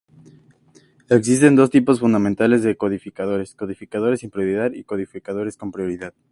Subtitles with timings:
[1.09, 6.15] Existen dos tipos fundamentales de codificadores: codificadores sin prioridad y codificadores con prioridad.